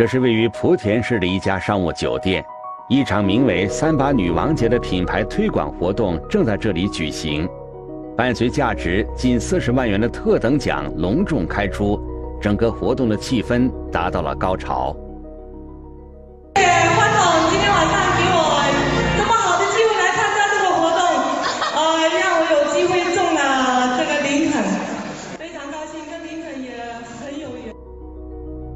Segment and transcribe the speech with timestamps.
[0.00, 2.42] 这是位于莆田市的一家商务酒店，
[2.88, 7.46] 一场名为“三八女王节”的品牌推广活动正在这里举行。
[8.16, 12.00] 伴随价值近四十万元的特等奖隆重开出，
[12.40, 14.96] 整个活动的气氛达到了高潮。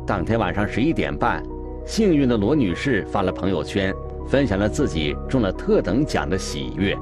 [0.06, 1.42] 当天晚上十一点半，
[1.86, 3.92] 幸运的罗女士发了朋友圈，
[4.28, 6.94] 分享了自己中了特等奖的喜悦。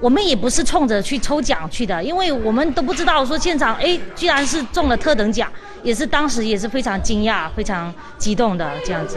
[0.00, 5.50] 我们也不是冲着去抽奖去的，因为我们都不知道说现场哎，居然是中了特等奖，
[5.82, 9.16] 也是当时也是非常惊讶、非常激动的这样子。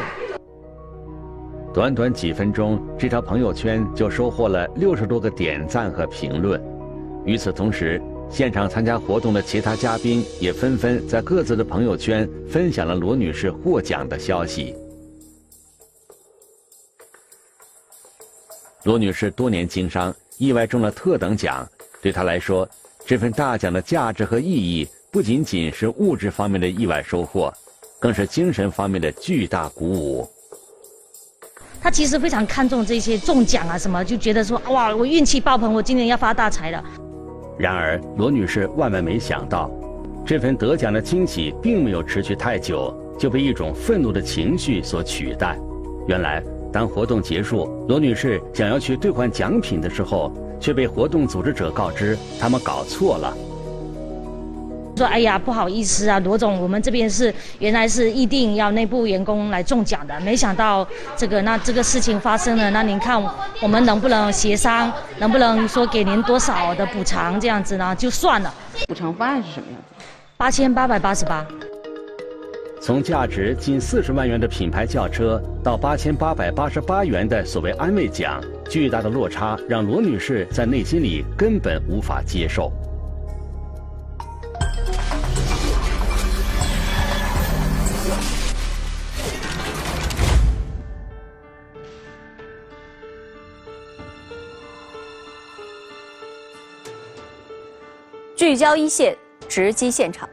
[1.71, 6.59] 短短几分钟，这条朋友圈就收获了六十多个点赞和评论。
[7.25, 14.75] 与此同时，现场参加活动的其他嘉宾也纷纷在各自的朋友圈分享了罗女士获奖的消息。
[18.83, 21.67] 罗女士多年经商，意外中了特等奖，
[22.01, 22.67] 对她来说，
[23.05, 27.53] 这份大奖的价值和意义不仅仅是物质方面的意外收获，
[27.99, 30.29] 更是精神方面的巨大鼓舞。
[31.81, 36.83] 他其实非常看重这些中奖啊什么，就觉得说哇，我运气爆棚，我今年要发大财了。
[37.59, 39.69] 然而，罗女士万万没想到，
[40.25, 45.59] 这份得奖的惊喜并没有持续太久，就被一种愤怒的情绪所取代。
[46.07, 53.35] 原来，当活动结束，罗女士想要去兑换奖品的时候，却被活动组织者告知他们搞错了。
[54.99, 63.17] 说哎呀，不好意思啊，罗总，我们这边是原来是预定要内部员工来中奖的，没想到这个那这个事情发生了，那您看
[63.61, 67.95] 我们能不能协商，能不能说给您多少的补偿这样子呢？
[67.95, 68.53] 就算了。
[68.89, 70.05] 补偿方案是什么样子？
[70.35, 71.45] 八千八百八十八。
[72.81, 82.69] 从价值近四十万元的品牌轿车到八千八百八十八元的所谓安慰奖，巨大的落差让罗女士在内心里根本无法接受。
[98.49, 99.15] 聚焦一线，
[99.47, 100.27] 直击现场。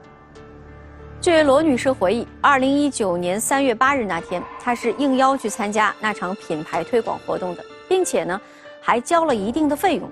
[1.20, 8.40] 据罗女士回忆，二零一九年三月八日那天，她是应邀去参加那场品牌推广活动的，并且呢，
[8.80, 10.10] 还交了一定的费用。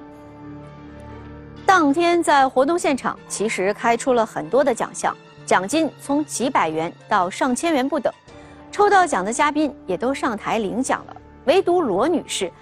[1.64, 5.16] 当天在活动现场，其实开出了很多的奖项，
[5.46, 8.12] 奖金从几百元到上千元不等，
[8.70, 11.16] 抽到奖的嘉宾也都上台领奖了，
[11.46, 12.52] 唯独罗女士。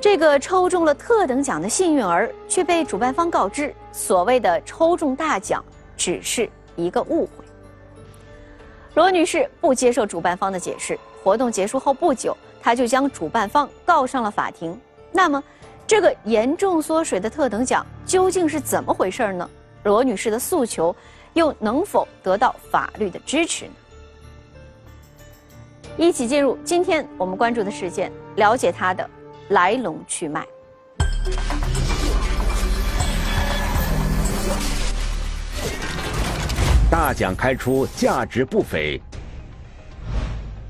[0.00, 5.64] 这个抽中了特等奖的幸运儿，却被主办方告知，所谓的抽中大奖
[5.96, 6.46] 只是
[6.76, 7.42] 一个误会。
[8.92, 14.78] 罗女士不接受主办方的解释，活动结束后不久，她就将主办方告上了法庭。
[15.10, 15.42] 那么，
[15.86, 19.48] 这个严重缩水的特等奖究竟是怎么回事呢？
[19.84, 20.94] 罗女士的诉求
[21.32, 23.72] 又能否得到法律的支持呢？
[25.96, 29.08] 一起进入今天我们关注的事件，了解它的。
[29.50, 30.44] 来龙去脉。
[36.96, 38.98] 大奖开出，价值不菲。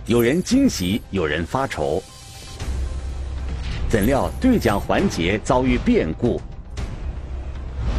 [0.06, 2.02] 有人惊喜，有人发愁。
[3.88, 6.40] 怎料兑奖环节遭遇变故。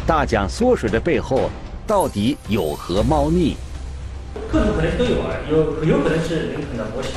[0.06, 1.48] 大奖缩水的背后，
[1.86, 3.56] 到底有何猫腻？
[4.52, 7.14] 各种可能都有啊，有有可能是林肯的模型，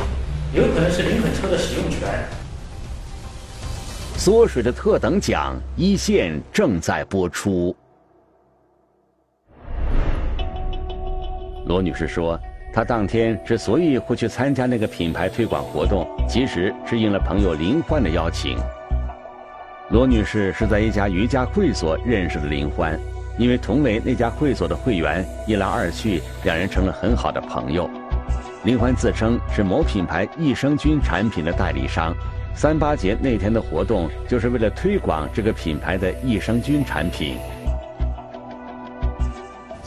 [0.54, 2.26] 有可能是林肯车的使用权。
[4.16, 7.76] 缩水的特等奖一线正在播出。
[11.72, 12.38] 罗女士说，
[12.74, 18.58] 她当天之所以会去参加那个品牌推广活动，其实是应了朋友林欢的邀请。
[19.90, 23.00] 罗女士是在一家瑜伽会所认识的林欢，
[23.38, 27.90] 因为同为那家会所的会员，一来二去，两人成了很好的朋友。
[28.66, 32.14] 林欢自称是某品牌益生菌产品的代理商。
[32.54, 37.38] 三八节那天的活动，就是为了推广这个品牌的益生菌产品。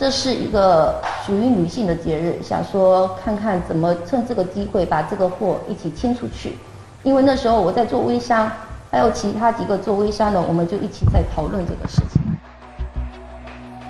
[0.05, 6.59] 这是一个属于女性的节日，想说看看怎么趁这个机会把这个货一起清出去。
[7.03, 8.53] 因为那时候我在做微商，
[8.91, 12.21] 还有其他几个做微商的，我们就一起在讨论这个事情。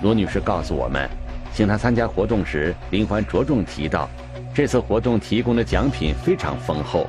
[0.01, 1.05] 罗女士告诉我们，
[1.53, 4.07] 请她参加活动时，林欢着重提到，
[4.53, 7.05] 这次活动提供的奖品非常丰厚。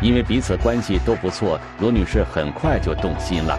[0.00, 3.58] 因为彼此关系都不错，罗女士很快就动心了。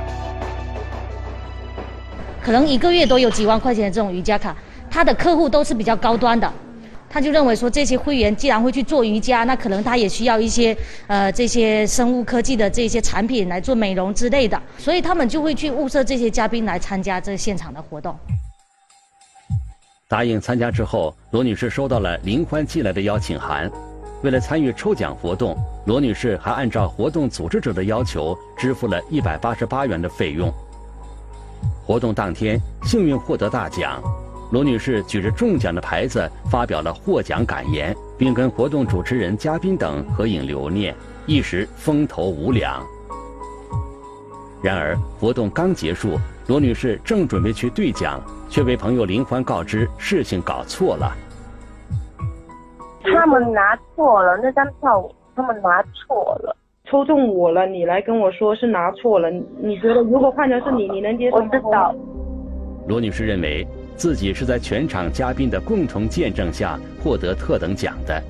[2.41, 4.55] 可能一个月都有几万块钱的这种瑜伽卡，
[4.89, 6.51] 他的客户都是比较高端的，
[7.07, 18.17] 他就认为说这些会员既然会去做瑜伽，那可能他也需要一些呃这些生物科技的这些产品来做美容之类的，所以他们就会去物色这些嘉宾来参加这现场的活动。
[20.07, 23.71] 答应参加之后，罗女士收到了林欢寄来的邀请函。
[24.23, 25.55] 为了参与抽奖活动，
[25.85, 30.53] 罗女士还按照活动组织者的要求支付了一百八十八元的费用。
[31.85, 34.01] 活动当天，幸运获得大奖，
[34.51, 42.81] 罗女士举着中奖的牌子发表了获奖感言，并跟活动主持人、嘉宾等合影留念，一时风头无两。
[44.61, 46.17] 然而，活动刚结束，
[46.47, 48.21] 罗女士正准备去兑奖。
[48.51, 51.15] 却被朋友林欢告知事情搞错了。
[53.01, 56.53] 他们拿错了那张票，他们拿错了，
[56.91, 59.31] 抽中我了，你来跟我说是拿错了。
[59.61, 61.49] 你觉得如果换成是你，你能接受吗？
[61.49, 61.95] 我知道。
[62.85, 63.65] 罗女士认为
[63.95, 68.21] 自己是在全场嘉宾的共同见证下获得特等奖的，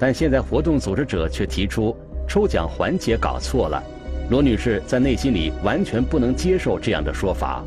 [0.00, 3.80] 但现在活动组织者却提出抽奖环节搞错了。
[4.28, 7.62] 罗女士在内心里完全不能接受这样的说法，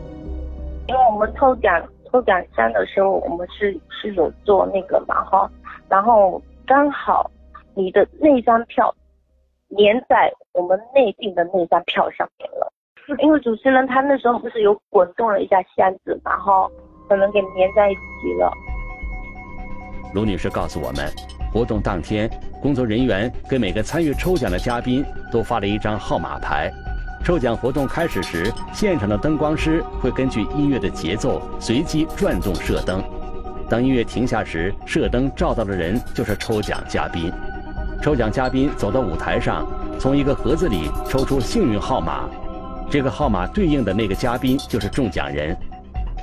[0.90, 1.82] 因为我们抽奖。
[2.12, 5.50] 抽奖箱的时候，我们是是有做那个嘛哈，
[5.88, 7.32] 然后刚好
[7.74, 8.94] 你的那张票
[9.78, 12.72] 粘在我们内定的那张票上面了，
[13.20, 16.70] 因为主持人他那时候不是有滚动了一下箱子嘛哈，
[17.08, 18.52] 可能给粘在一起了。
[20.14, 21.10] 卢女士告诉我们，
[21.54, 22.30] 活动当天，
[22.62, 26.70] 工作人员给每个参与抽奖的嘉宾都发了一张号码牌。
[27.24, 33.02] 抽奖活动开始时，现场的灯光师会根据音乐的节奏随机转动射灯。
[33.70, 37.32] 当音乐停下时，射灯照到的人就是抽奖嘉宾。
[38.02, 39.64] 抽奖嘉宾走到舞台上，
[40.00, 42.28] 从一个盒子里抽出幸运号码，
[42.90, 45.56] 这个号码对应的那个嘉宾就是中奖人。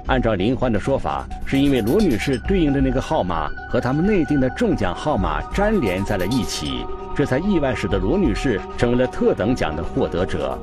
[0.09, 6.85] 按照林欢的说法，是因为罗女士对应的那个号码和他们内定的中奖号码粘连在了一起。
[7.15, 10.59] 这才意外使得罗女士成为了特等奖的获得者。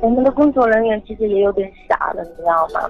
[0.00, 2.88] 我们的工作人员其实也有点傻了，你知道吗？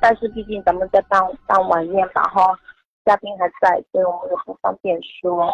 [0.00, 2.58] 但是毕竟咱们在办办晚宴吧，哈，
[3.04, 5.48] 嘉宾还在，所以我们也不方便说。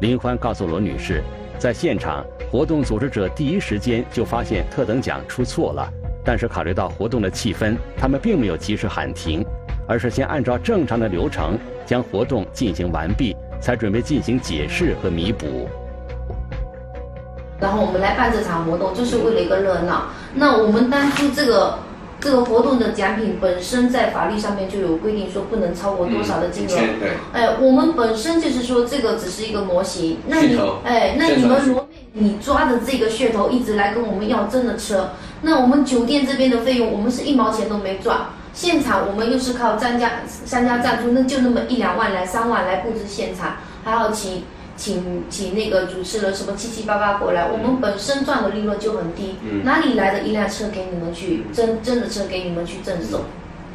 [0.00, 1.22] 林欢告诉罗女士，
[1.58, 5.88] 在现场活动组织者第一时间就发现特等奖出错了，
[6.24, 9.44] 但是考虑到活动的气氛，他们并没有及时喊停，
[9.88, 13.36] 而是先按照正常的流程将活动进行完毕。
[13.60, 15.68] 才准备进行解释和弥补。
[17.60, 20.04] 然后我们来办这场活动，就是为了一个热闹。
[20.34, 21.78] 那我们当初这个
[22.20, 26.78] 这个活动的奖品本身在法律上面就有规定，说不能超过多少的金额。
[27.32, 30.18] 哎，我们本身就是说这个只是一个模型。
[30.26, 35.10] 那你哎，那你们罗你抓的这个噱头一直来跟我们要真的车，
[35.42, 38.18] 那我们酒店这边的费用，我们是一毛钱都没赚。
[38.52, 40.10] 现场我们又是靠商家
[40.44, 44.42] 商家赞助，那就那么一两万来三万来布置现场，还好请
[44.80, 53.20] 请请那个主持人什么七七八八过来，我们本身赚的利润就很低，哪里来的一辆车给你们去真真的车给你们去赠送？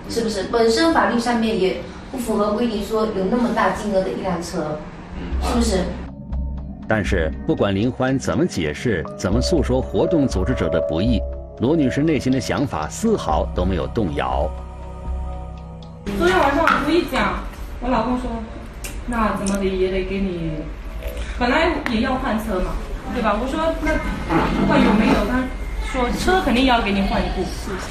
[0.10, 0.46] 是不是？
[0.52, 1.78] 本身法律上面也
[2.12, 4.80] 不符合规定，说有那么大金额的一辆车，
[5.44, 5.78] 是不是？
[6.88, 11.22] 但是不管林欢怎么解释，怎么诉说活动组织者的不易，
[11.60, 14.50] 罗女士内心的想法丝毫都没有动摇。
[16.18, 17.44] 昨天晚上我一讲，
[17.80, 18.30] 我老公说，
[19.06, 20.52] 那怎么的也得给你，
[21.38, 22.72] 本来也要换车嘛，
[23.14, 23.38] 对吧？
[23.40, 23.92] 我说那
[24.60, 25.44] 不管有没有，他
[25.92, 27.44] 说车肯定要给你换一部，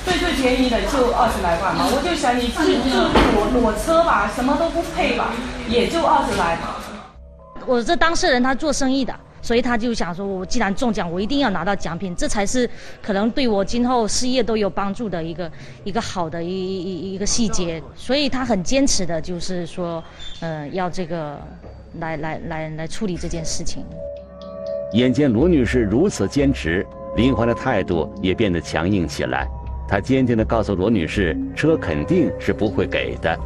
[0.04, 1.84] 最最便宜的就二十来万嘛。
[1.86, 5.30] 我就想你就就裸裸车吧，什么都不配吧，
[5.68, 6.76] 也就二十来嘛。
[7.66, 9.14] 我这当事人他做生意的。
[9.42, 12.66] 所以他就想说，我既然中奖，我一定要拿到奖品，这才是
[13.02, 15.52] 可能对我今后事业都有帮助的一个
[15.84, 17.82] 一个好的一一一个细节。
[17.94, 20.02] 所以他很坚持的，就是说，
[20.40, 21.38] 呃，要这个
[21.98, 23.84] 来来来来处理这件事情。
[24.92, 26.86] 眼见罗女士如此坚持，
[27.16, 29.48] 林欢的态度也变得强硬起来。
[29.88, 33.38] 他坚定地告诉罗女士，车肯定是不会给的。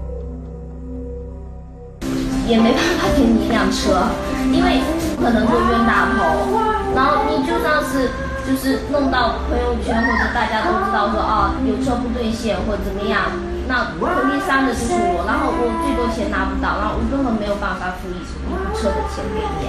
[2.47, 4.09] 也没办法给你一辆车，
[4.53, 4.81] 因为
[5.17, 5.19] 不。
[5.29, 6.57] 可能就冤大头，
[6.95, 8.09] 然后你就算是
[8.47, 13.33] 就是弄到朋友圈或者大家都知道说啊有车不兑现或者怎么样，
[13.69, 18.15] 那肯定伤的就是我，然后我最多钱拿不到，然后我根本没有办法付一
[18.49, 19.69] 部车的钱给你。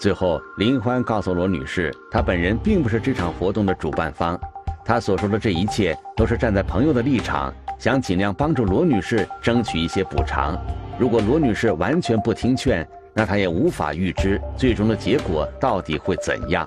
[0.00, 4.40] 最后，林欢告诉罗女士，她本人并不是这场活动的主办方，
[4.86, 10.56] 她所说的这一切都是站在朋友的立场，想尽量帮助罗女士争取一些补偿。
[10.98, 16.66] 如果罗女士完全不听劝，那她也无法预知最终的结果到底会怎样。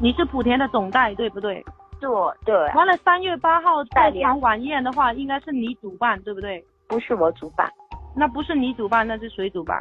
[0.00, 1.64] 你是莆田的总代对不对？
[2.00, 6.64] 做，对，完了三月八号代场晚宴的话，应该是你主办，对不对？
[6.86, 7.70] 不是我主办，
[8.16, 9.80] 那不是你主办，那是谁主办？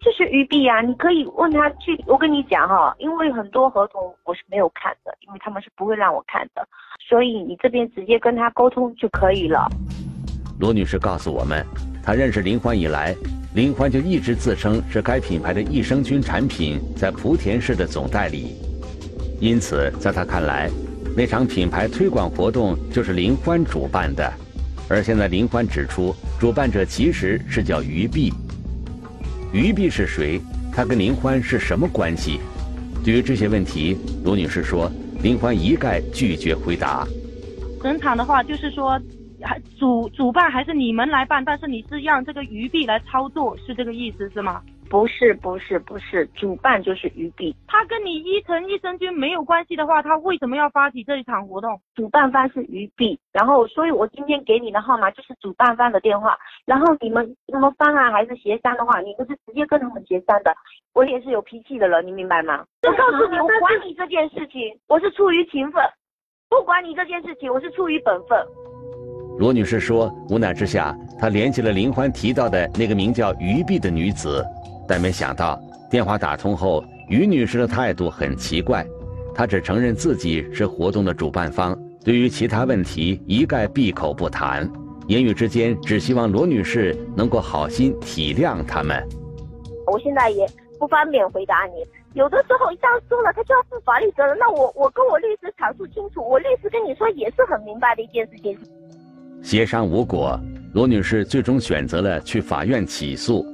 [0.00, 2.00] 就是鱼币啊，你可以问他去。
[2.06, 6.66] 我跟你讲哈，因为很多合同我是没有看的，因为他们是不会让我看的，
[7.00, 9.68] 所以你这边直接跟他沟通就可以了。
[10.60, 11.66] 罗女士告诉我们，
[12.02, 13.14] 她认识林欢以来，
[13.54, 18.54] 林欢就一直自称是该品牌的益生菌产品在莆田市的总代理，
[19.40, 20.70] 因此在她看来，
[21.18, 24.32] 那场品牌推广活动就是林欢主办的。
[24.88, 28.32] 而现在林欢指出，主办者其实是叫于碧。
[29.52, 30.40] 于碧是谁？
[30.72, 32.38] 他跟林欢是什么关系？
[33.04, 34.88] 对于这些问题，卢女士说，
[35.20, 37.04] 林欢一概拒绝回答。
[37.82, 38.92] 整场的话就是说，
[39.42, 44.62] 还主主办还是你们来办，但是你是让这个鱼币来操作，是这个意思是吗？
[44.90, 51.78] 不是不是不是，主办就是鱼币，他跟你伊藤益生菌没有关系的话，他为什么要发起这一场活动？
[51.94, 60.54] 主办方是鱼币，然后所以我今天给你的号码就是主办方的电话，然后你们什么方案还是协商的话，你们是直接跟他们协商的。
[60.94, 62.64] 我也是有脾气的人，你明白吗？
[62.82, 65.82] 我告诉你，我管你这件事情，我是出于情分，
[66.48, 68.38] 不管你这件事情，我是出于本分。
[69.38, 74.44] 罗女士说，无奈之下，她联系了林欢提到的那个名叫于碧的女子。
[74.88, 78.86] 但没想到，电话打通后，于女士的态度很奇怪，
[79.34, 84.68] 她只承认自己是活动的主办方，对于其他问题一概闭口不谈，
[85.06, 89.06] 言语之间只希望罗女士能够好心体谅他们。
[89.86, 90.46] 我现在也
[90.78, 94.36] 不方便回答你，有的时候一旦说了，他就要负法律责任。
[94.38, 98.56] 那我我跟我律师阐述清楚，我律师跟你说也是很明白的一件事情。
[99.42, 100.38] 协商无果，
[100.74, 103.46] 罗女士最终选择了去法院起诉。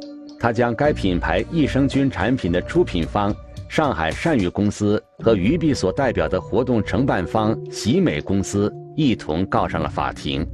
[0.45, 3.35] 他将该品牌益生菌产品的出品方
[3.67, 10.47] 上海善宇公司和于碧所代表的活动承办方喜美公司一同告上了法庭。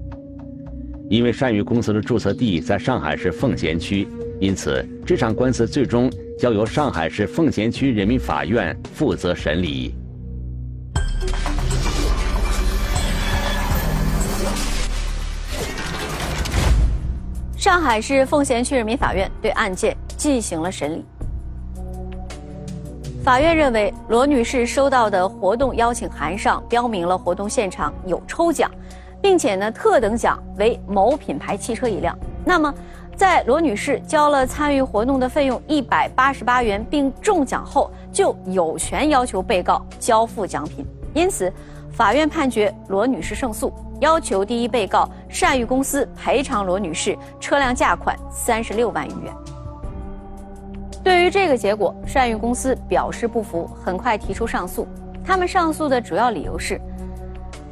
[1.09, 4.07] 因为善宇公司的注册地在上海市奉贤区，
[4.39, 9.93] 因此这场官司最终交由上海市奉贤区人民法院负责审理。
[17.61, 21.05] 上海市奉贤区人民法院对案件进行了审理。
[23.23, 28.71] 法院认为，罗女士收到的活动邀请函上标明了活动现场有抽奖，
[29.21, 32.19] 并且呢，特等奖为某品牌汽车一辆。
[32.47, 32.75] 那么，
[33.15, 40.87] 在罗女士交了参与活动的费用一百八十八元并中奖后，就有权要求被告交付奖品。
[41.13, 41.53] 因此，
[41.93, 43.71] 法院判决罗女士胜诉。
[44.01, 49.33] 要求第一被告善誉公司赔偿罗女士车辆价款三十六万余元。
[51.03, 54.87] 对于这个结果，善誉公司表示不服，很快提出上诉。
[55.25, 56.81] 他们上诉的主要理由是，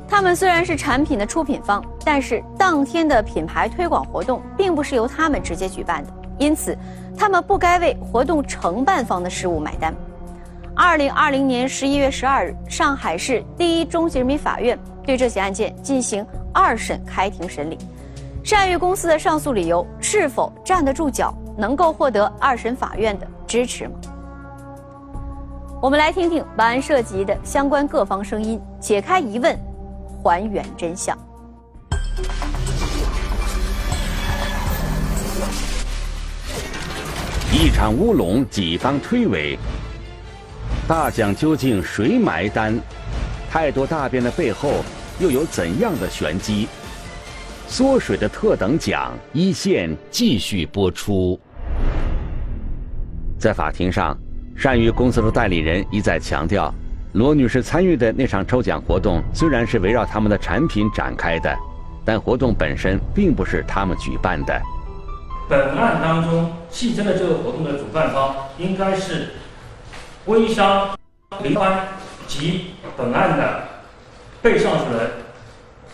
[0.06, 6.76] 他们虽然是产品的出品方，但是当天的品牌推广活动并不是由他们直接举办的，因此
[7.16, 9.94] 他们不该为活动承办方的失误买单。
[10.74, 14.78] 二零二零年十一月十二日，上海市第一中级人民法院。
[15.08, 16.22] 对这起案件进行
[16.52, 17.78] 二审开庭审理，
[18.44, 23.94] 善誉公司的上诉理由是否站得住脚，能够获得二审法院的支持吗？
[25.80, 29.58] 我们来听听本案涉及的相关各方声音，解开疑问，
[30.22, 31.16] 还原真相。
[37.50, 39.56] 一场乌龙，几方推诿，
[40.86, 42.78] 大奖究竟谁埋单？
[43.50, 44.84] 太多大便的背后。
[45.18, 46.68] 又有怎样的玄机？
[47.66, 51.38] 缩水的特等奖一线继续播出。
[53.38, 54.16] 在法庭上，
[54.56, 56.72] 善誉公司的代理人一再强调，
[57.12, 61.54] 罗女士参与的那场抽奖活动虽然是围绕他们的产品展开的，
[62.04, 64.58] 但活动本身并不是他们举办的。
[65.46, 69.28] 本案当中，戏称的这个活动的主办方应该是
[70.24, 70.96] 微商
[71.42, 71.86] 林欢
[72.26, 73.67] 及本案的。
[74.40, 75.10] 被上诉人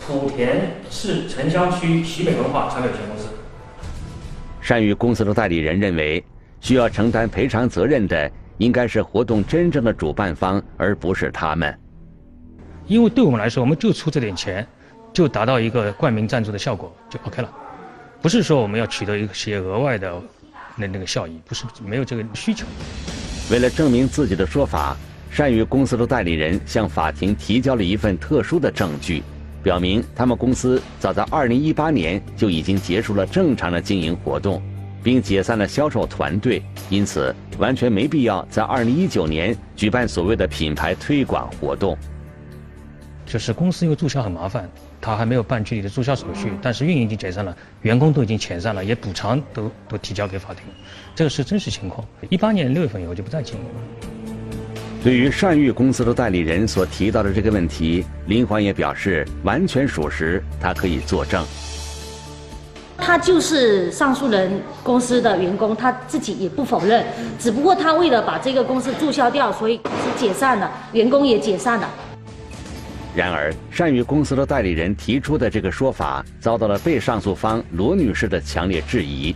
[0.07, 3.27] 莆田市城乡区喜美文化产品有限公司。
[4.61, 6.23] 善于公司的代理人认为，
[6.61, 11.75] 需要承担赔偿责任的应该是活动真正的主办方，而不是他们。
[12.85, 14.65] 因为对我们来说，我们就出这点钱，
[15.11, 17.51] 就达到一个冠名赞助的效果，就 OK 了。
[18.21, 20.21] 不是说我们要取得一些额外的
[20.75, 22.67] 那那个效益，不是没有这个需求。
[23.49, 24.95] 为了证明自己的说法。
[25.35, 29.21] 善于公司的代理人向法庭提交了一份特殊的证据，
[29.61, 34.63] 表明他们公司早在2018年就已经结束了正常的经营活动，
[35.03, 41.97] 并解散了销售团队，因此完全没必要在2019年举办所谓的品牌推广活动。
[43.25, 44.69] 就是公司因为注销很麻烦，
[45.01, 50.63] 他还没有办具体的注销手续，但是运营已经解散了，员工都已经遣散了，也补偿都都提交给法庭，
[51.13, 52.07] 这个是真实情况。
[52.29, 54.24] 一八年六月份以后就不再经营了。
[55.05, 61.45] 对于善誉公司的代理人所提到的这个问题，林环也表示完全属实，他可以作证。
[62.97, 67.05] 他就是上述人公司的员工，他自己也不否认，
[67.37, 71.87] 只不过他为了把这个公司注销掉，所以是解散了，员工也解散了。
[73.13, 79.35] 然而，善誉公司的代理人提出的这个说法，遭到了被上诉方罗女士的强烈质疑。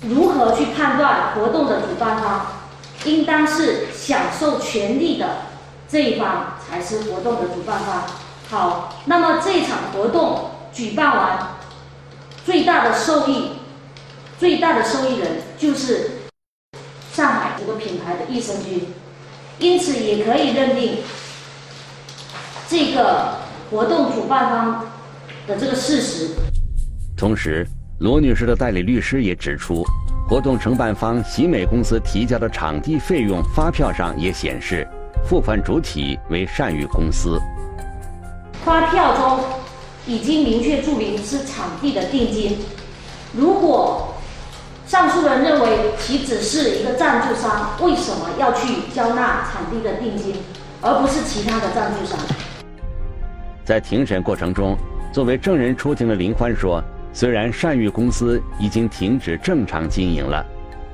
[0.00, 2.46] 如何去判断活动的主办方？
[3.04, 5.42] 应当是享受权利的
[5.88, 8.04] 这一方才是活动的主办方。
[8.48, 11.48] 好，那么这场活动举办完，
[12.44, 13.50] 最大的受益、
[14.38, 16.10] 最大的受益人就是
[17.12, 18.86] 上海这个品牌的益生菌，
[19.58, 20.98] 因此也可以认定
[22.68, 23.38] 这个
[23.70, 24.86] 活动主办方
[25.46, 26.30] 的这个事实。
[27.16, 27.66] 同时，
[28.00, 29.84] 罗女士的代理律师也指出。
[30.26, 34.88] 活动承办方喜美公司提交的场地费用发票上也显示，
[35.22, 37.38] 付款主体为善宇公司。
[38.64, 39.44] 发票中
[40.06, 42.56] 已经明确注明是场地的定金。
[43.34, 44.14] 如果
[44.86, 50.36] 上诉人认为其只是一个赞助商，为什么要去交纳场地的定金，
[50.80, 52.18] 而不是其他的赞助商？
[53.62, 54.74] 在庭审过程中，
[55.12, 56.82] 作为证人出庭的林欢说。
[57.14, 60.44] 虽然善誉公司已经停止正常经营了，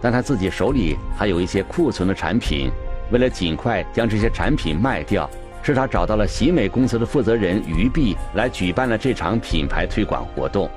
[0.02, 2.70] 但他自己手里还有一些库存的产品。
[3.10, 5.28] 为了尽快将这些产品卖掉，
[5.62, 10.68] 是他找到了喜美公司的负责人于碧来举办了这场品牌推广活动。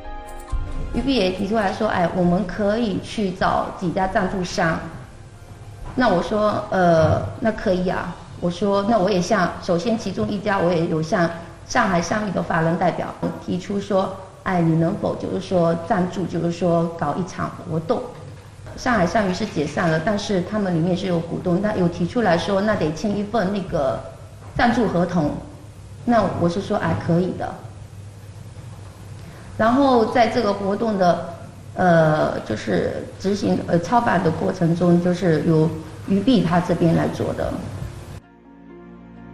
[0.96, 4.80] 于碧也提出来说：“哎，我们可以去找几家赞助商。”
[5.94, 11.30] 那我说：“呃，那可以啊。”我说：“那我也向首先其中一家，我也有向
[11.68, 13.14] 上海善誉的法人代表
[13.46, 18.02] 提出说。”哎，你能否就是说赞助，就是说搞一场活动？
[18.76, 24.00] 上海上鱼是解散了，但是他们里面是有股东，那有提出来说，那得签一份那个
[24.56, 25.32] 赞助合同。
[26.06, 27.54] 那我是说，哎，可以的。
[29.58, 31.30] 然后在这个活动的
[31.76, 35.70] 呃，就是执行呃操办的过程中，就是由
[36.08, 37.54] 于碧他这边来做的。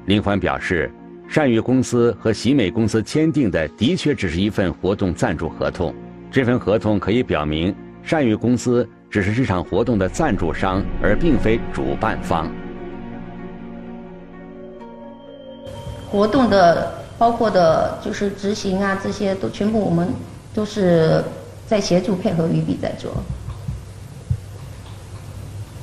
[0.05, 0.91] 林欢表示。
[1.31, 5.93] 善宇公司和喜美公司签订的的确只是一份活动赞助合同，
[6.31, 12.51] 这份合同可以表明善宇公司只是这场活动的赞助商，而并非主办方。
[16.09, 20.07] 活动的包括的就是执行啊，这些都全部我们
[20.51, 21.23] 都是
[21.67, 23.11] 在协助配合于比在做。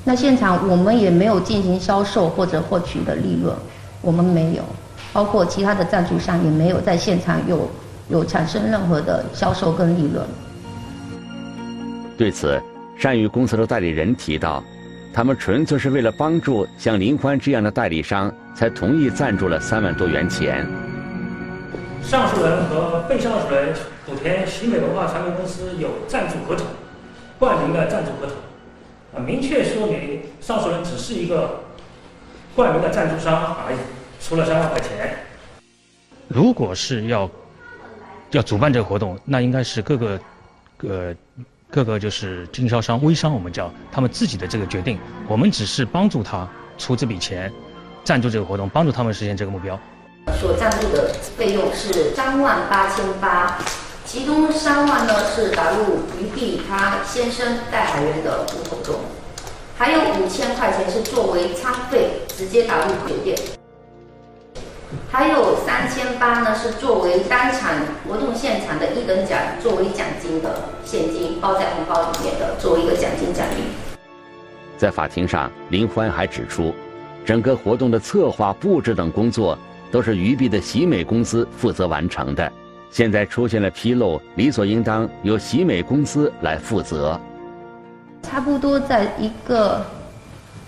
[0.03, 3.55] 那现场我们也没有进行销售或者获取的利润，
[4.03, 4.65] 我们没有。
[5.17, 7.71] 包括其他的赞助商也没有在现场有
[8.11, 10.23] 有产生任何的销售跟利润。
[12.19, 12.61] 对此，
[12.99, 14.63] 善宇公司的代理人提到，
[15.15, 20.67] 他们纯粹是为了帮助像林欢这样的代理商，才同意赞助了三万多元钱。
[22.03, 23.75] 上诉人和被上诉人
[24.07, 26.67] 莆田喜美文化传媒公司有赞助合同，
[27.39, 28.37] 冠名的赞助合同，
[29.19, 31.61] 啊，明确说明上诉人只是一个
[32.55, 33.79] 冠名的赞助商而已。
[34.27, 35.17] 出了三万块钱。
[36.27, 37.31] 如果是要
[38.33, 40.21] 要主办这个活动，那应该是各个
[40.79, 41.15] 呃
[41.71, 44.99] 各个就是经销商、微商，我们叫他们自己的这个决定。
[45.29, 47.53] 我们只是帮助他出这笔钱，
[48.03, 49.79] 赞助这个活动，帮助他们实现这个目标。
[50.41, 53.57] 所赞助的费用是三万八千八，
[54.05, 58.97] 其中三万呢是打入余碧他先生代海员的户口中，
[59.79, 63.39] 还有五千块钱是作为餐费直接打入酒店。
[65.11, 67.73] 还有三千八呢，是作为当场
[68.07, 73.63] 活动现场的一等奖，作为奖金的现金包在红包里面的，作为一个奖金奖励。
[74.77, 76.75] 在法庭上，林欢还指出，
[77.25, 79.57] 整个活动的策划、布置等工作
[79.91, 82.53] 都是于碧的喜美公司负责完成的。
[82.91, 87.19] 现在出现了纰漏，理所应当由喜美公司来负责。
[88.23, 89.85] 差不多在一个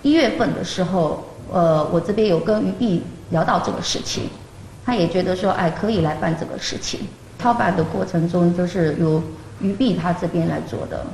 [0.01, 3.03] 一月份的时候，呃，我这边有跟于碧。
[3.31, 4.25] 聊到这个事情，
[4.85, 7.01] 他也觉得说，哎，可以来办这个事情。
[7.39, 9.23] 操办的过程中，就是由
[9.61, 11.07] 于碧他这边来做的。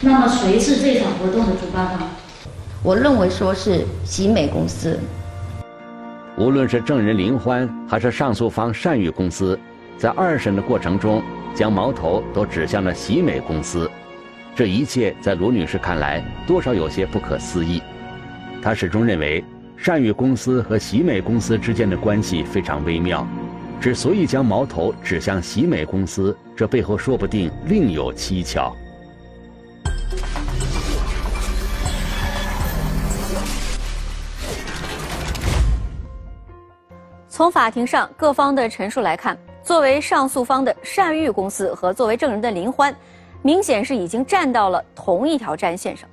[0.00, 2.08] 那么谁是这场活动的主办方？
[2.82, 4.98] 我认为说是喜美公司。
[6.36, 9.58] 无论是证人林欢，还是上诉方善誉公司，
[9.98, 11.22] 在二审的过程中，
[11.54, 13.90] 将矛头都指向了喜美公司。
[14.56, 17.82] 这一切在罗女士看来，多少有些不可思议。
[18.62, 19.44] 她始终认为。
[19.76, 23.26] 善宇公司和喜美公司之间的关系非常微妙。
[23.80, 28.74] 之所以将矛头指向喜美公司，这背后说不定另有蹊跷。
[37.28, 42.94] 从法庭上各方的陈述来看，作为上诉方的善玉公司和作为证人的林欢，
[43.42, 46.08] 明显是已经站到了同一条战线上。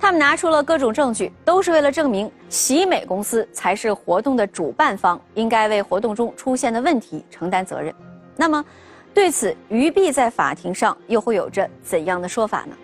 [0.00, 7.94] 他们拿出了各种证据，都是为了证明喜美公司才是活动的主办方，应该为活动中出现的问题承担责任。
[8.34, 8.64] 那么，
[9.12, 12.74] 对此于碧在法庭上又会有着怎样的说法呢？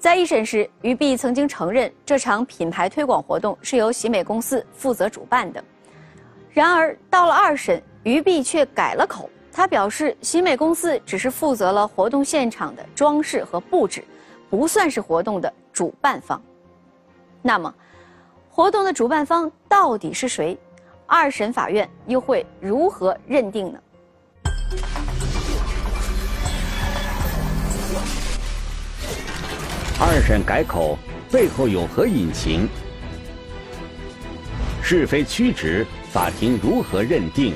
[0.00, 5.62] 在一审时，于碧曾经承认这场品牌推广活动是由喜美公司负责主办的。
[6.50, 14.04] 然而到了二审，于碧却改了口，他表示喜美公司只是负责了活动现场的装饰和布置，
[14.50, 15.50] 不算是活动的。
[15.74, 16.40] 主办方，
[17.42, 17.74] 那么
[18.48, 20.56] 活动的主办方到底是谁？
[21.04, 23.78] 二审法院又会如何认定呢？
[30.00, 30.96] 二审改口
[31.30, 32.68] 背后有何隐情？
[34.80, 37.54] 是非曲直，法庭如何认定？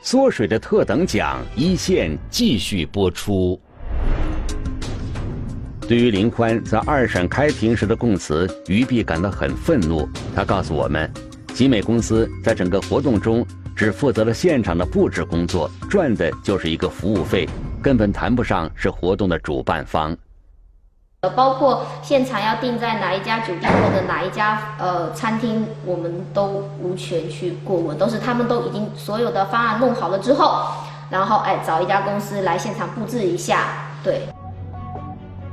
[0.00, 3.60] 缩水的特等奖一线继续播出。
[5.86, 10.08] 对于林欢在二审开庭时的供词，于碧感到很愤怒。
[10.34, 11.12] 他告诉我们，
[11.52, 17.46] 集美公司在整个活动中只负责了现场的布置工作，赚的就是一个服务费，
[17.82, 20.16] 根本谈不上是活动的主办方。
[21.20, 30.64] 呃，包括现场要定在哪一家酒店或者哪一家呃餐厅，我们都无权去过问，都是他们都已经所有的方案弄好了之后，
[31.10, 34.26] 然后哎找一家公司来现场布置一下，对。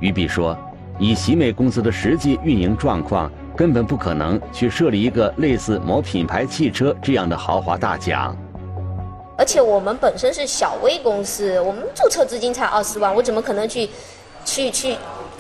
[0.02, 0.58] 于碧说
[1.00, 8.36] ：“以喜美公司的实际运营状况，根本不可能去设立一个类似某品牌汽车这样的豪华大奖。
[9.38, 13.90] 而且我们本身是小微公司，我们注册资金才二十万，我怎么可能去，
[14.44, 14.96] 去去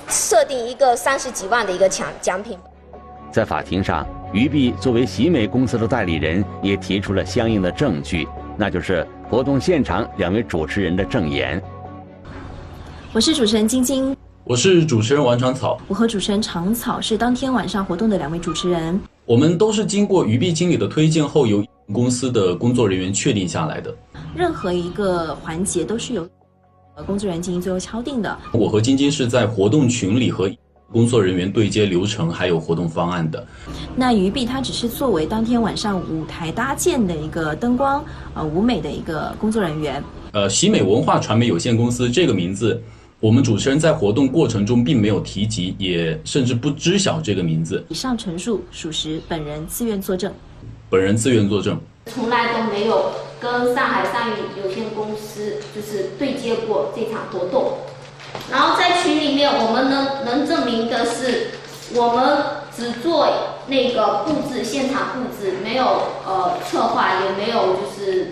[0.07, 2.57] 设定一个三十几万的一个奖奖品？”
[3.31, 11.59] 在法庭上，于碧作为喜美公司的代理人，也提出了相应的证据，那就是活动现场两位主持人的证言。
[13.11, 14.15] 我是主持人晶晶。
[14.51, 18.99] 我是主持人王长草，我和主持人长草是当天晚上活动的两位主持人。
[19.23, 23.95] 我们都是经过鱼碧经理的推荐后，由公司的工作人员确定下来的。
[24.35, 26.27] 任何一个环节都是由
[27.07, 28.37] 工作人员进行最后敲定的。
[28.51, 30.51] 我和晶晶是在活动群里和
[30.91, 33.47] 工作人员对接流程，还有活动方案的。
[33.95, 40.03] 那鱼碧他只是作为当天晚上舞台搭建的一个灯光呃舞美的一个工作人员。
[40.33, 42.83] 呃，喜美文化传媒有限公司这个名字。
[43.21, 47.85] 我们主持人在活动过程中并没有提及，也甚至不知晓这个名字。
[47.87, 50.33] 以上陈述属实，本人自愿作证。
[50.89, 51.79] 本人自愿作证。
[52.07, 57.77] 从来都没有跟上海上宇有限公司就是对接过这场活动。
[58.49, 61.49] 然后在群里面，我们能能证明的是，
[61.93, 62.37] 我们
[62.75, 63.29] 只做
[63.67, 65.83] 那个布置，现场布置，没有
[66.25, 68.31] 呃策划，也没有就是。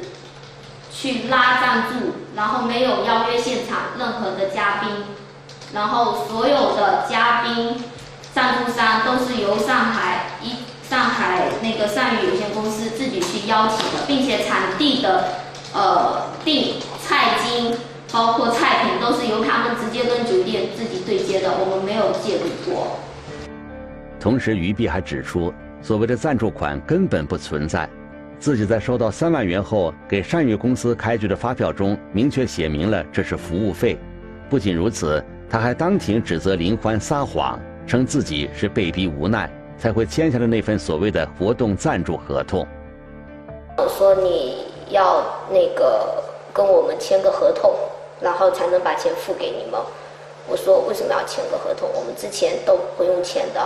[1.02, 4.90] 去拉赞助，然后没有邀约现场任何的嘉宾，
[5.74, 7.82] 然后所有的嘉宾、
[8.34, 10.56] 赞助商都是由上海一
[10.90, 15.24] 上海那个善宇有限公司自己去邀请的，并且场地的
[15.74, 17.74] 呃订菜金，
[18.12, 23.00] 包括菜品都是由他们直接跟酒店自己对接的，我们没有介入过。
[24.20, 27.90] 同时，于碧还指出，所谓的赞助款根本不存在。
[28.40, 33.98] 自己在收到三万元后，给善宇公司开具的发票中明确写明了这是服务费。
[34.50, 42.66] 不仅如此，他还当庭指责林欢撒谎，称自己是被逼无奈才会签下了那份所谓的活动赞助合同。
[43.78, 45.22] 我说你要
[45.52, 46.24] 那个
[46.54, 47.76] 跟我们签个合同，
[48.22, 49.78] 然后才能把钱付给你们。
[50.48, 51.90] 我说为什么要签个合同？
[51.94, 53.60] 我们之前都不用签的。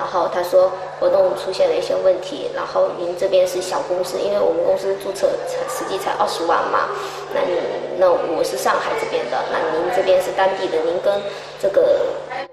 [0.00, 6.88] 然后他说活动出现了一些问题，然后您这边是小公司，因为我们公司注册才实际才二十万嘛，
[7.34, 7.52] 那你
[7.98, 11.20] 那我是上海这边的，那您这边是当地的，您跟
[11.60, 12.00] 这个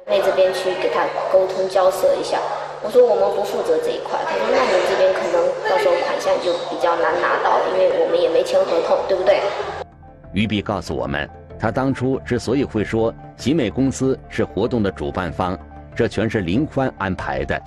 [0.05, 2.38] 那这边去给他沟通交涉一下。
[2.83, 9.39] 我说我们不负责这一块，他说那您这边可能到时候款项就比较难拿到，因为我们也没签合同，对不对？
[10.33, 15.57] 于碧告诉我们，他当初之所以会说集美公司是活动的主办方。
[15.97, 17.60] 这全是林欢安排的，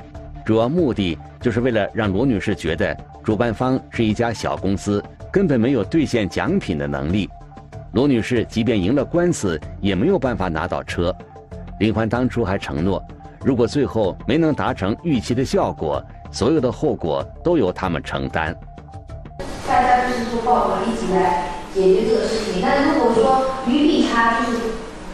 [0.44, 7.28] 主要目的就是为了让罗女士觉得主办方是一家小公司，根本没有兑现奖品的能力。
[7.92, 11.12] 罗女士即便赢了官司，也没有办法拿到车。
[11.80, 13.04] 林欢当初还承诺，
[13.44, 18.56] 如果最后没能达成预期的效果，所有的后果都由他们承担。
[19.66, 22.62] 大家就是说抱团一起来解决这个事情。
[22.62, 24.58] 但是如果说余碧他就是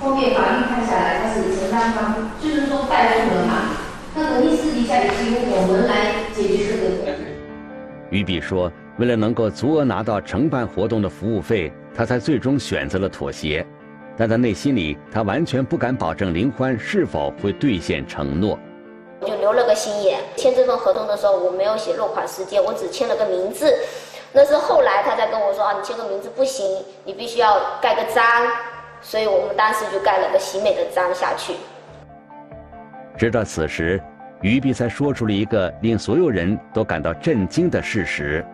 [0.06, 3.54] 后面法律看下来他是承担方，就是说败诉了嘛，
[4.14, 7.18] 那肯定私底下也是由我们来解决这个。
[8.10, 13.66] 于碧说：“为了能够足额拿到承办活动的服务费，他才最终选择了妥协。
[14.16, 18.56] 但在内心里，他完全不敢保证林欢是否会兑现承诺。
[19.22, 20.20] 就留了个心眼。
[20.36, 23.76] 签这份合同的时候，我没有写落款时间，我只签了个名字。
[24.32, 26.64] 那是后来他才跟我说啊，你签个名字不行，
[27.04, 28.22] 你必须要盖个章。
[29.00, 31.54] 所以我们当时就盖了个喜美的章下去。
[33.16, 34.00] 直到此时，
[34.42, 38.44] 于碧才说出了一个令所有人都感到震惊的事实。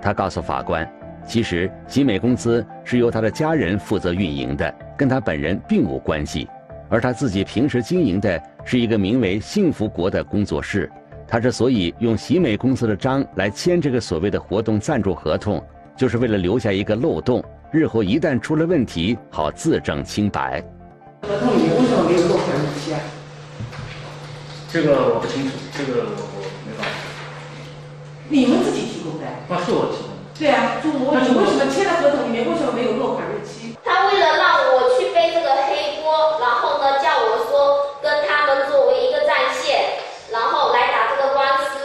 [0.00, 0.90] 他告诉法官，
[1.26, 6.48] 其实喜美公司是由他的家人负责运营的，跟他本人并无关系。
[6.88, 10.90] 而他自己平时经营的是一个名为“幸福国”的工作室。
[11.26, 15.62] 他之所以用喜美公司的章来签这个所谓的活动赞助合同，
[15.94, 20.64] 就是为了留下一个漏洞，日后一旦出了问题，好自证清白。
[21.20, 23.00] 合同里面为什么没有落款日期啊？
[24.72, 26.96] 这个我不清楚，这个我我没办法。
[28.30, 29.28] 你们自己提供的？
[29.52, 30.32] 啊，是我提供的。
[30.32, 33.76] 对啊，就我你为什么签的合同里面为什么没有落款日期？
[33.84, 39.92] 他为了让我去背这个黑锅，然后呢叫我说跟他们作为一个战线，
[40.32, 41.76] 然后来打这个官司。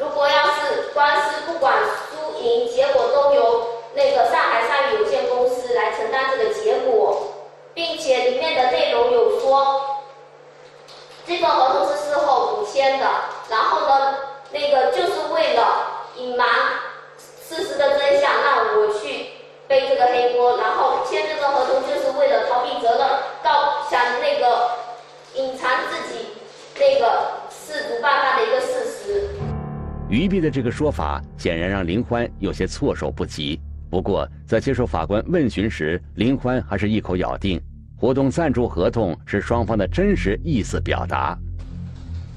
[0.00, 1.76] 如果要是官司不管
[2.08, 7.32] 输赢，结果都由那个上海上宇有限公司来承担这个结果，
[7.74, 9.80] 并且里面的内容有说，
[11.38, 13.04] 这份合同是事后补签的，
[13.50, 14.16] 然后呢，
[14.50, 16.48] 那个就是为了隐瞒
[17.18, 19.26] 事实的真相，让我去
[19.68, 23.06] 背这个黑锅，然后签这份合同就是为了逃避责任，
[23.44, 24.70] 告想那个
[25.34, 26.28] 隐藏自己
[26.74, 29.28] 那个是主办方的一个事实。
[30.08, 33.60] 于碧的这个说法显然让林欢有些措手不及。
[33.90, 37.60] 不过，在接受法官问询时，林欢还是一口咬定，
[37.98, 41.36] 活动赞助合同是双方的真实意思表达。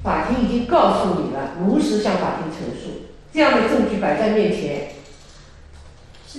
[0.02, 3.02] 法庭已经告诉你了，如实向法庭陈述，
[3.34, 4.92] 这样的证据摆在面前，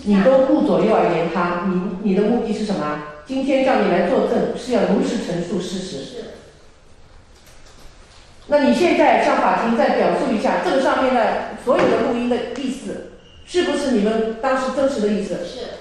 [0.05, 3.03] 你都顾左右而言他，你你的目的是什么？
[3.27, 5.99] 今天叫你来作证，是要如实陈述事实。
[6.03, 6.17] 是。
[8.47, 13.13] 那你现在向法庭再表述一下，这个上面的所有的录音的意思，
[13.45, 15.35] 是不是你们当时真实的意思？
[15.45, 15.80] 是。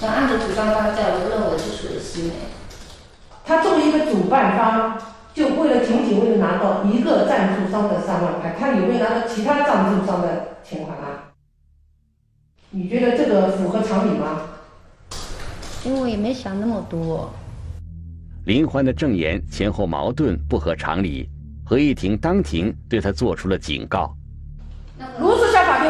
[0.00, 2.34] 本案的主办方在我认为是属于西美。
[3.44, 4.98] 他作为一个主办方，
[5.32, 11.32] 就为了仅仅为了拿到一个赞助商的三万块，他有没有拿到其他赞助商的钱款啊？
[12.70, 14.42] 你觉得这个符合常理吗？
[15.84, 17.30] 因为我也没想那么多。
[18.44, 21.28] 林欢的证言前后矛盾，不合常理。
[21.64, 24.14] 合议庭当庭对他做出了警告。
[25.18, 25.35] 如实向法庭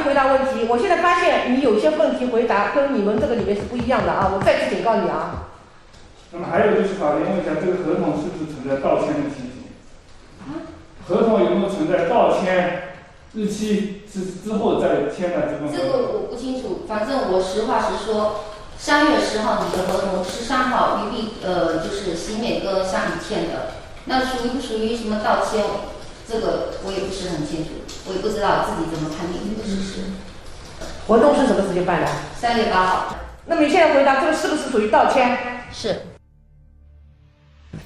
[0.06, 0.66] 回答问题。
[0.68, 4.30] 我现在发现你有些问题回答跟你们这个里面是不一样的啊！
[4.32, 5.50] 我再次警告你啊！
[6.32, 9.74] 那么还有就是法庭问一下，这个合同是不是存在盗签的情形？
[10.46, 10.64] 啊
[11.08, 12.82] 合同有没有存在盗签？
[13.34, 18.44] 日期是之后再签的这份这个我不清楚，反正我实话实说。
[18.78, 23.72] 三月十号你的合同，十三号于碧呃就是新美跟向宇签的，
[24.04, 25.64] 那属于不属于什么盗签？
[26.28, 27.70] 这个我也不是很清楚，
[28.08, 30.00] 我也不知道自己怎么判定这个事实。
[31.06, 32.08] 活动是什么时间办的？
[32.36, 33.16] 三月八号。
[33.46, 35.24] 那么你现在回答这个是不是属于盗窃？
[35.72, 36.00] 是。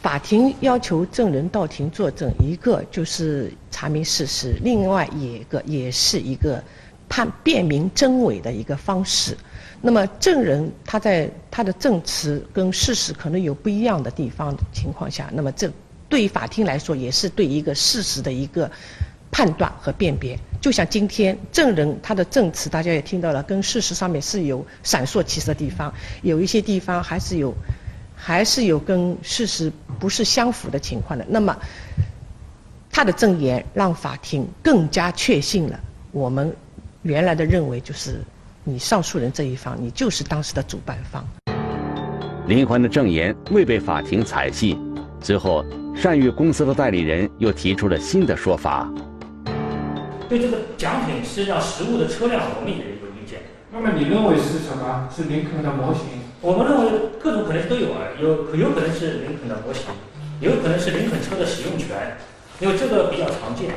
[0.02, 6.62] 法庭要求证人到庭作证，一个就是查明事实，另外一个也是一个
[7.10, 9.36] 判辨明真伪的一个方式。
[9.82, 15.70] 那么证人他在他的证词跟事实可能有不一样的地方的情况下，那么这
[16.10, 18.70] 对于法庭来说也是对一个事实的一个
[19.30, 20.38] 判断和辨别。
[20.60, 27.54] 就像今天证人他的证词，大家也听到了，跟事实上面是有闪烁其词的地方，有一些地方还是有。
[28.22, 31.24] 还是有跟事实不是相符的情况的。
[31.26, 31.56] 那么，
[32.90, 35.80] 他的证言让法庭更加确信了
[36.12, 36.54] 我们
[37.00, 38.20] 原来的认为，就是
[38.62, 41.26] 你上诉人这一方，你就是当时的主办方。
[42.46, 44.78] 林欢的证言未被法庭采信，
[45.18, 48.88] 最后善誉公司的代理人又提出了新的说法。
[50.28, 53.40] 对这个奖品是让实物的车辆，我们也有意见。
[53.72, 55.08] 那么你认为是什么？
[55.14, 56.04] 是林肯的模型？
[56.40, 59.84] 我们认为各种可能性都有啊，有有可能是林肯的模型，
[60.40, 62.16] 有可能是林肯车的使用权，
[62.60, 63.74] 因为这个比较常见，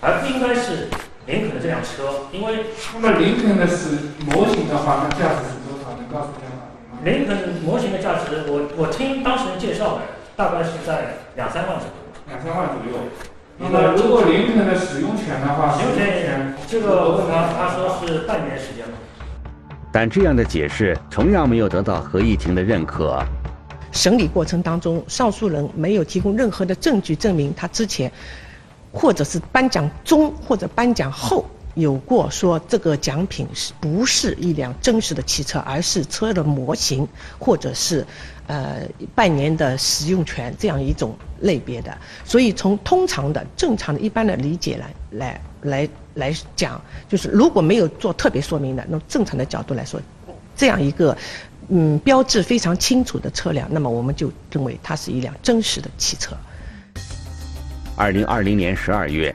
[0.00, 0.86] 而不应该是
[1.26, 5.90] 林肯的这辆车，因为那么林肯的是模型的话，那价值是多少？
[5.98, 6.70] 能告诉一下吗？
[7.02, 10.02] 林肯模型的价值，我我听当事人介绍的，
[10.36, 11.94] 大概是在两三万左右。
[12.28, 12.98] 两两三万左右。
[13.56, 18.94] 那么如果林肯的使用权的话，使用权这个我问他，他说是半年时间嘛。
[19.92, 23.22] 但这样的解释同样没有得到合议庭的认可。
[23.92, 28.10] 审理过程当中，上诉人没有提供任何的证据证明他之前，
[28.92, 31.44] 或者是颁奖中或者颁奖后
[31.74, 37.06] 有过说这个奖品是不是一辆真实的汽车，而是车的模型，
[37.38, 38.06] 或者是
[38.46, 38.82] 呃
[39.14, 41.96] 半年的使用权这样一种类别的。
[42.24, 50.00] 所以从通常的、正常的、一般的理解来来来来讲，就是如果没有做特别说明的，那么正常的角度来说，
[50.56, 51.16] 这样一个。
[51.68, 56.36] 嗯，标志非常清楚的车辆，那么我们就认为它是一辆真实的汽车。
[57.96, 59.34] 二零二零年十二月，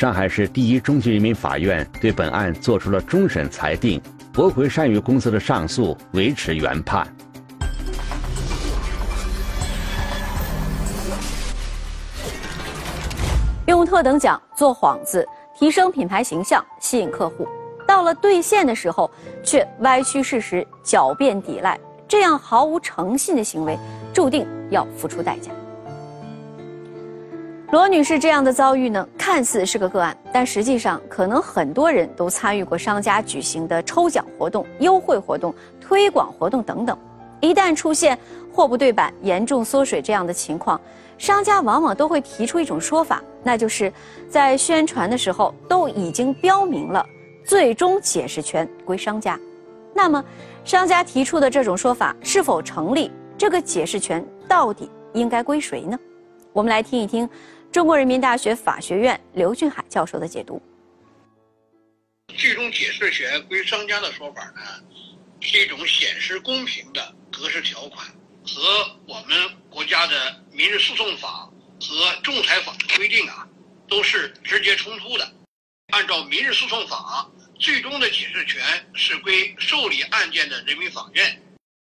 [0.00, 4.00] 上海市第一中级人民法院对本案作出了终审裁定，
[4.32, 7.06] 驳回善宇公司的上诉，维持原判。
[13.66, 17.46] 用特等奖做幌子，提升品牌形象，吸引客户。
[17.86, 19.10] 到了兑现的时候，
[19.44, 23.78] 却歪曲事实、狡辩抵赖，这样毫无诚信的行为，
[24.14, 25.50] 注定要付出代价。
[27.70, 36.98] 罗女士这样的遭遇呢，看似是个个案，但实际上可能很多人都参与过商家举行的抽奖活动、优惠活动、推广活动等等。
[37.40, 38.18] 一旦出现
[38.52, 40.80] 货不对版、严重缩水这样的情况，
[41.16, 43.92] 商家往往都会提出一种说法，那就是
[44.28, 47.06] 在宣传的时候都已经标明了。
[47.44, 49.38] 最终解释权归商家，
[49.94, 50.22] 那么
[50.64, 53.12] 商家提出的这种说法是否成立？
[53.38, 55.96] 这个解释权到底应该归谁呢？
[56.52, 57.28] 我们来听一听
[57.72, 60.60] 中国人民大学法学院刘俊海教授的解读。
[62.36, 64.60] 最终解释权归商家的说法呢，
[65.40, 68.06] 是一种显示公平的格式条款，
[68.44, 69.38] 和我们
[69.70, 71.48] 国家的民事诉讼法
[71.80, 73.46] 和仲裁法的规定啊，
[73.88, 75.32] 都是直接冲突的。
[75.92, 77.30] 按照民事诉讼法。
[77.62, 78.62] 最终的解释权
[78.94, 81.42] 是归受理案件的人民法院。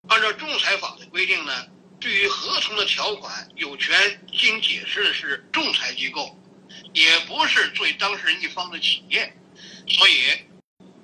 [0.09, 1.53] 按照仲裁法的规定呢，
[2.03, 3.95] 对于合同的条款，有权
[4.37, 6.37] 经解释的是仲裁机构，
[6.91, 9.33] 也不是作为当事人一方的企业。
[9.87, 10.37] 所以，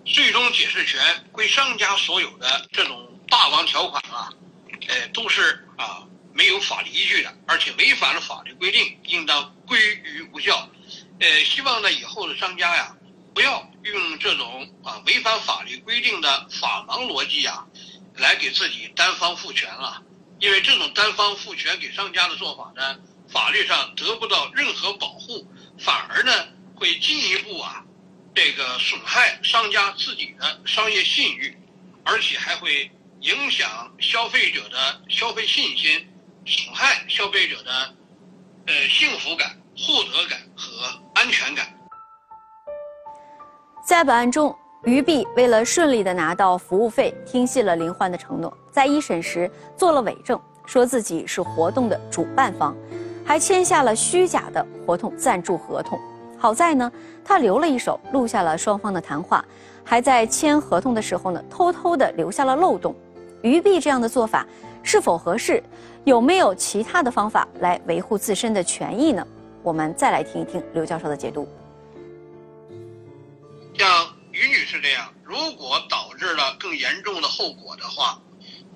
[0.06, 4.30] 最终解释权归商家所有的这种霸王条款啊，
[4.90, 10.68] 呃，都是啊没有法律依据的，而且违反了法律规定，应当归于无效。
[11.22, 12.94] 呃，希望呢以后的商家呀。
[13.34, 17.66] 不要用这种啊违反法律规定的法盲逻辑呀，
[18.16, 20.04] 来给自己单方赋权了。
[20.40, 22.98] 因为这种单方赋权给商家的做法呢，
[23.28, 25.46] 法律上得不到任何保护，
[25.78, 26.32] 反而呢
[26.76, 27.84] 会进一步啊
[28.34, 31.58] 这个损害商家自己的商业信誉，
[32.04, 36.08] 而且还会影响消费者的消费信心，
[36.46, 37.94] 损害消费者的
[38.68, 41.68] 呃幸福感、获得感和安全感。
[43.86, 52.76] 在本案中，于碧为了顺利的拿到服务费，听信了林欢的承诺，在一审时做了伪证，说自己是活动的主办方，
[53.26, 56.00] 还签下了虚假的活动赞助合同。
[56.38, 56.92] 好在呢，
[57.24, 59.44] 他留了一手，录下了双方的谈话，
[59.84, 62.96] 还在签合同的时候呢，偷偷的留下了漏洞。
[63.42, 64.46] 于碧这样的做法
[64.84, 65.62] 是否合适？
[66.06, 69.26] 有没有其他的方法来维护自身的权益呢？
[69.62, 71.48] 我们再来听一听刘教授的解读。
[73.78, 73.88] 像
[74.32, 78.18] 于女士这样，如果导致了更严重的后果的话，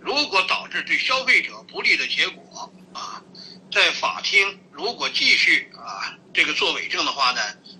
[0.03, 3.23] 如果导致对消费者不利的结果啊，
[3.71, 7.39] 在法庭如果继续啊这个作伪证的话呢，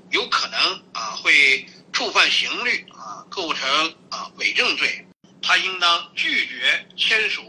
[0.10, 5.06] 有可能啊会触犯刑律啊，构成啊伪证罪，
[5.41, 7.43] 他应当拒绝签署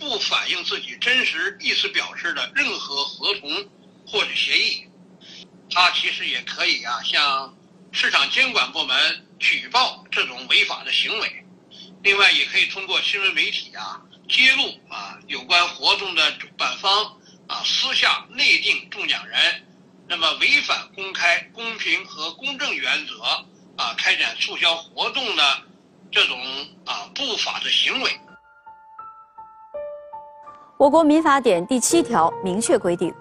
[0.00, 3.70] 不反映自己真实意思表示的任何合同
[4.04, 4.84] 或者协议，
[5.70, 7.54] 他其实也可以啊向。
[7.94, 11.41] 市场监管部门举报这种违法的行为，
[12.02, 17.04] 另外也可以通过新闻媒体啊揭露啊有关活动的主办方
[17.46, 19.38] 啊私下内定中奖人，
[20.08, 23.22] 那么违反公开、公平和公正原则
[23.76, 25.42] 啊开展促销活动的
[26.10, 26.38] 这种
[26.84, 28.10] 啊不法的行为。
[30.78, 33.14] 我国民法典第七条明确规定。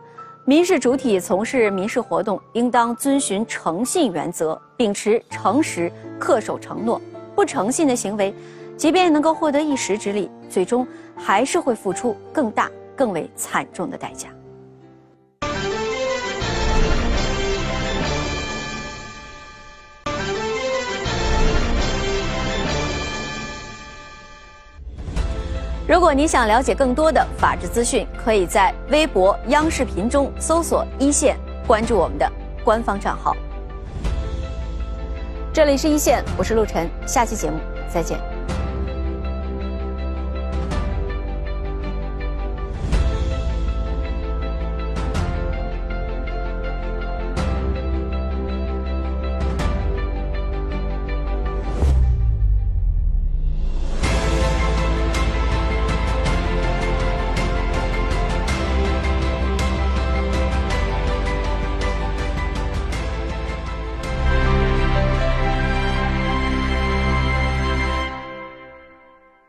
[0.43, 6.99] 民事主体从事民事活动，应当遵循诚信原则，秉持诚实、恪守承诺。
[7.35, 8.33] 不诚信的行为，
[8.81, 14.27] 即便能够获得一时之利，最终还是会付出更大、更为惨重的代价。
[25.87, 32.27] 如果你想了解更多的法治资讯，可以在微博、央视频中搜索“一线”，关注我们的
[32.63, 33.37] 官方账号。
[35.53, 38.30] 这里是一线，我是陆晨，下期节目再见。